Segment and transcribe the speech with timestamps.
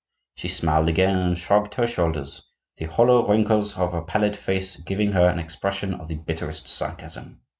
[0.33, 2.41] She smiled again and shrugged her shoulders,
[2.77, 7.41] the hollow wrinkles of her pallid face giving her an expression of the bitterest sarcasm.